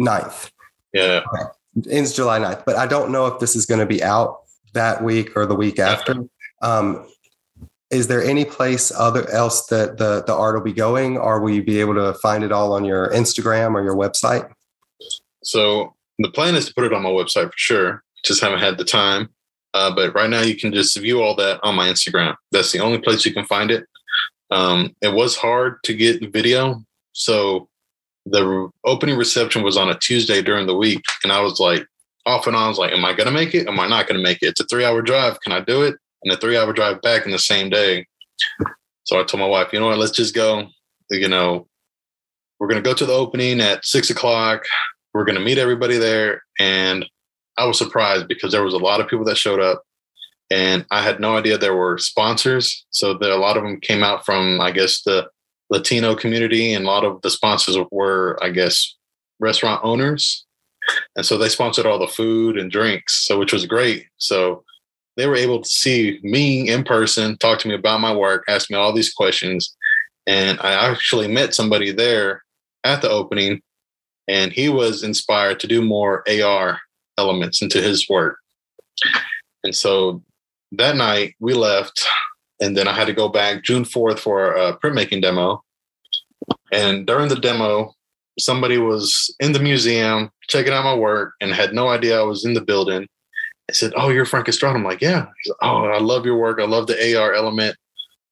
[0.00, 0.50] 9th.
[0.92, 1.20] Yeah.
[1.32, 1.90] Okay.
[1.90, 2.64] Ends July 9th.
[2.64, 4.38] But I don't know if this is going to be out
[4.74, 6.24] that week or the week after.
[6.62, 7.06] Um,
[7.90, 11.50] is there any place other else that the, the art will be going or will
[11.50, 14.50] you be able to find it all on your Instagram or your website?
[15.42, 18.04] So the plan is to put it on my website for sure.
[18.24, 19.30] Just haven't had the time.
[19.74, 22.34] Uh, but right now you can just view all that on my Instagram.
[22.52, 23.86] That's the only place you can find it.
[24.50, 26.82] Um, it was hard to get the video.
[27.12, 27.68] So
[28.26, 31.86] the opening reception was on a Tuesday during the week, and I was like,
[32.26, 33.66] off and on, I was like, am I gonna make it?
[33.68, 34.48] Am I not gonna make it?
[34.48, 35.40] It's a three hour drive.
[35.40, 35.96] Can I do it?
[36.22, 38.06] And a three hour drive back in the same day.
[39.04, 40.66] So I told my wife, you know what, let's just go.
[41.10, 41.66] You know,
[42.58, 44.64] we're gonna go to the opening at six o'clock.
[45.14, 46.42] We're gonna meet everybody there.
[46.58, 47.06] And
[47.56, 49.82] I was surprised because there was a lot of people that showed up.
[50.50, 52.86] And I had no idea there were sponsors.
[52.90, 55.28] So there, a lot of them came out from, I guess, the
[55.70, 58.96] Latino community, and a lot of the sponsors were, I guess,
[59.40, 60.46] restaurant owners.
[61.16, 64.06] And so they sponsored all the food and drinks, so which was great.
[64.16, 64.64] So
[65.18, 68.70] they were able to see me in person, talk to me about my work, ask
[68.70, 69.76] me all these questions.
[70.28, 72.44] And I actually met somebody there
[72.84, 73.60] at the opening,
[74.28, 76.78] and he was inspired to do more AR
[77.18, 78.38] elements into his work.
[79.64, 80.22] And so
[80.72, 82.06] that night we left
[82.60, 85.62] and then I had to go back June 4th for a printmaking demo.
[86.72, 87.92] And during the demo,
[88.38, 92.44] somebody was in the museum checking out my work and had no idea I was
[92.44, 93.06] in the building.
[93.68, 94.76] I said, Oh, you're Frank Estrada.
[94.76, 95.26] I'm like, Yeah.
[95.62, 96.60] Oh, I love your work.
[96.60, 97.76] I love the AR element.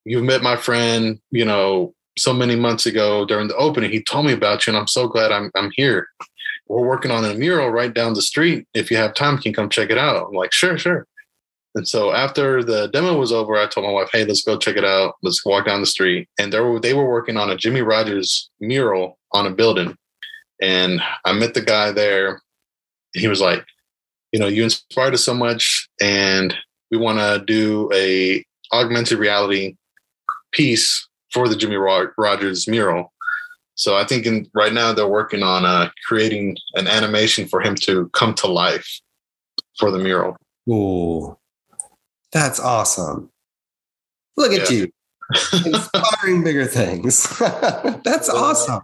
[0.05, 3.91] You've met my friend, you know, so many months ago during the opening.
[3.91, 6.07] He told me about you, and I'm so glad I'm I'm here.
[6.67, 8.67] We're working on a mural right down the street.
[8.73, 10.27] If you have time, you can come check it out.
[10.27, 11.07] I'm like, sure, sure.
[11.75, 14.77] And so after the demo was over, I told my wife, "Hey, let's go check
[14.77, 15.15] it out.
[15.21, 18.49] Let's walk down the street." And they were they were working on a Jimmie Rodgers
[18.59, 19.95] mural on a building,
[20.61, 22.41] and I met the guy there.
[23.13, 23.63] He was like,
[24.31, 26.55] "You know, you inspired us so much, and
[26.91, 29.75] we want to do a augmented reality
[30.51, 31.77] piece for the Jimmie
[32.17, 33.13] Rodgers mural."
[33.75, 37.75] So I think in, right now they're working on uh, creating an animation for him
[37.81, 39.01] to come to life
[39.77, 40.35] for the mural.
[40.67, 41.37] Ooh,
[42.31, 43.29] that's awesome.
[44.35, 44.77] Look at yeah.
[44.77, 44.91] you.
[45.65, 47.27] Inspiring bigger things.
[48.05, 48.81] That's awesome.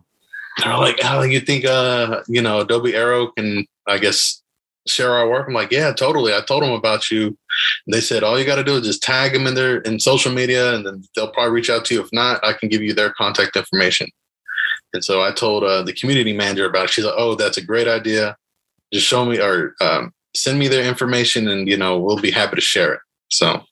[0.57, 4.42] They're like, how oh, you think uh, you know, Adobe Aero can I guess
[4.88, 5.47] share our work?
[5.47, 6.34] I'm like, yeah, totally.
[6.34, 7.38] I told them about you.
[7.91, 10.31] They said all you got to do is just tag them in their in social
[10.31, 12.01] media, and then they'll probably reach out to you.
[12.01, 14.07] If not, I can give you their contact information.
[14.93, 16.89] And so I told uh, the community manager about it.
[16.91, 18.38] She's like, oh, that's a great idea.
[18.93, 22.55] Just show me or um, send me their information, and you know, we'll be happy
[22.55, 22.99] to share it.
[23.29, 23.63] So,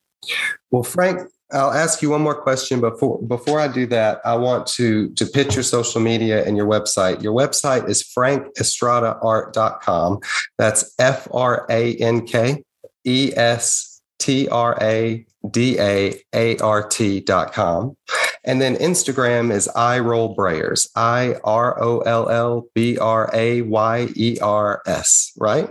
[0.70, 4.20] well, Frank, I'll ask you one more question before before I do that.
[4.24, 7.22] I want to to pitch your social media and your website.
[7.22, 10.20] Your website is frankestradaart.com.
[10.58, 12.64] That's F R A N K
[13.04, 17.96] E S T R A D A A R T.com.
[18.44, 23.62] And then Instagram is I roll brayers, I R O L L B R A
[23.62, 25.68] Y E R S, right?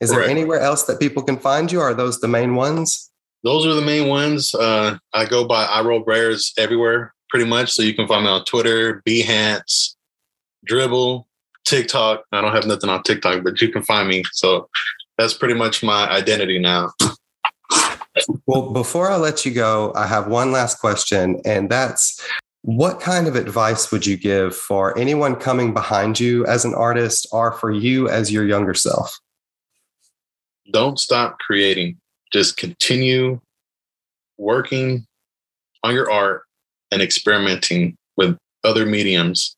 [0.00, 1.80] Is there anywhere else that people can find you?
[1.80, 3.10] Are those the main ones?
[3.44, 4.54] Those are the main ones.
[4.54, 7.72] Uh, I go by I roll brayers everywhere pretty much.
[7.72, 9.94] So you can find me on Twitter, Behance,
[10.68, 11.24] Dribbble,
[11.64, 12.24] TikTok.
[12.32, 14.24] I don't have nothing on TikTok, but you can find me.
[14.32, 14.68] So
[15.18, 16.92] that's pretty much my identity now.
[18.46, 22.20] Well, before I let you go, I have one last question, and that's
[22.62, 27.28] what kind of advice would you give for anyone coming behind you as an artist
[27.30, 29.18] or for you as your younger self?
[30.72, 31.98] Don't stop creating.
[32.32, 33.40] Just continue
[34.38, 35.06] working
[35.82, 36.42] on your art
[36.90, 39.56] and experimenting with other mediums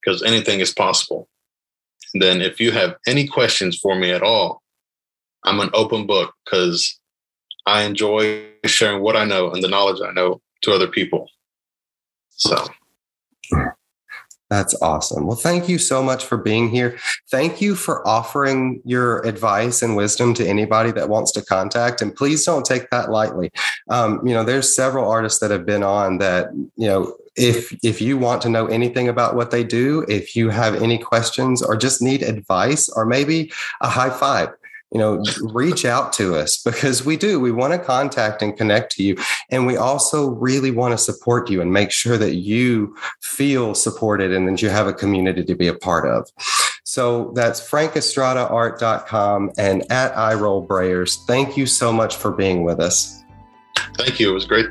[0.00, 1.28] because anything is possible.
[2.14, 4.62] And then if you have any questions for me at all,
[5.44, 6.98] I'm an open book because
[7.66, 11.28] I enjoy sharing what I know and the knowledge I know to other people.
[12.30, 12.66] So
[14.50, 15.26] that's awesome.
[15.26, 16.98] Well, thank you so much for being here.
[17.30, 22.00] Thank you for offering your advice and wisdom to anybody that wants to contact.
[22.00, 23.52] And please don't take that lightly.
[23.90, 28.00] Um, you know, there's several artists that have been on that, you know, if if
[28.00, 31.76] you want to know anything about what they do, if you have any questions or
[31.76, 34.48] just need advice or maybe a high five,
[34.92, 35.22] you know
[35.52, 37.40] reach out to us because we do.
[37.40, 39.16] We want to contact and connect to you
[39.50, 44.32] and we also really want to support you and make sure that you feel supported
[44.32, 46.28] and that you have a community to be a part of.
[46.84, 51.24] So that's frankestradaart.com and at iroll brayers.
[51.26, 53.22] Thank you so much for being with us.
[53.96, 54.30] Thank you.
[54.30, 54.66] It was great.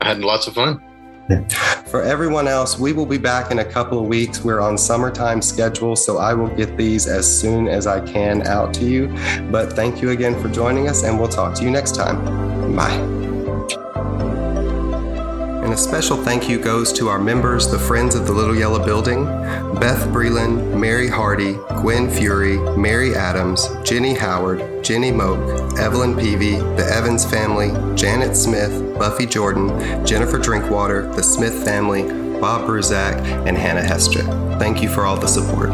[0.00, 0.87] I had lots of fun
[1.86, 4.42] for everyone else, we will be back in a couple of weeks.
[4.42, 8.72] We're on summertime schedule, so I will get these as soon as I can out
[8.74, 9.08] to you.
[9.50, 12.74] But thank you again for joining us, and we'll talk to you next time.
[12.74, 13.37] Bye.
[15.78, 19.24] Special thank you goes to our members, the Friends of the Little Yellow Building
[19.78, 26.84] Beth Breland, Mary Hardy, Gwen Fury, Mary Adams, Jenny Howard, Jenny Moak, Evelyn Peavy, the
[26.92, 32.02] Evans family, Janet Smith, Buffy Jordan, Jennifer Drinkwater, the Smith family,
[32.40, 33.16] Bob Bruzak,
[33.46, 34.58] and Hannah Hestra.
[34.58, 35.70] Thank you for all the support.